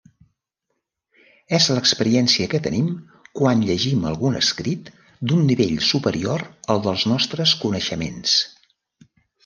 És 1.57 1.67
l'experiència 1.73 2.47
que 2.55 2.61
tenim 2.69 2.89
quan 3.41 3.61
llegim 3.67 4.09
algun 4.15 4.41
escrit 4.41 4.91
d'un 5.03 5.47
nivell 5.53 5.79
superior 5.93 6.49
al 6.75 6.85
dels 6.91 7.09
nostres 7.17 7.59
coneixements. 7.65 8.39